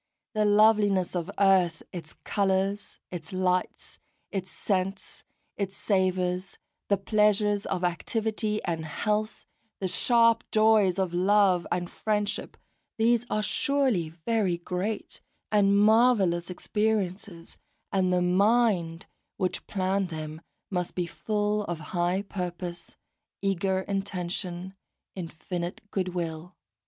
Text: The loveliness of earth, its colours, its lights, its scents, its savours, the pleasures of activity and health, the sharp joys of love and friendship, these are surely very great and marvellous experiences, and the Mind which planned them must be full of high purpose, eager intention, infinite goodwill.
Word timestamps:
The 0.33 0.45
loveliness 0.45 1.15
of 1.15 1.29
earth, 1.37 1.83
its 1.91 2.13
colours, 2.23 2.97
its 3.11 3.31
lights, 3.31 3.99
its 4.31 4.49
scents, 4.49 5.23
its 5.57 5.77
savours, 5.77 6.57
the 6.87 6.97
pleasures 6.97 7.67
of 7.67 7.83
activity 7.83 8.63
and 8.63 8.83
health, 8.83 9.45
the 9.79 9.87
sharp 9.87 10.43
joys 10.49 10.97
of 10.97 11.13
love 11.13 11.67
and 11.71 11.87
friendship, 11.87 12.57
these 12.97 13.27
are 13.29 13.43
surely 13.43 14.09
very 14.09 14.57
great 14.57 15.21
and 15.51 15.77
marvellous 15.77 16.49
experiences, 16.49 17.59
and 17.91 18.11
the 18.11 18.23
Mind 18.23 19.05
which 19.37 19.67
planned 19.67 20.09
them 20.09 20.41
must 20.71 20.95
be 20.95 21.05
full 21.05 21.63
of 21.65 21.79
high 21.93 22.23
purpose, 22.23 22.97
eager 23.43 23.81
intention, 23.81 24.73
infinite 25.13 25.79
goodwill. 25.91 26.55